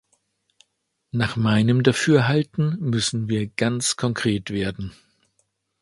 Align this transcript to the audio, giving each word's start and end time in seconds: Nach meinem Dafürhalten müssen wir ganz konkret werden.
Nach 1.11 1.35
meinem 1.35 1.83
Dafürhalten 1.83 2.79
müssen 2.79 3.29
wir 3.29 3.45
ganz 3.45 3.97
konkret 3.97 4.49
werden. 4.49 4.93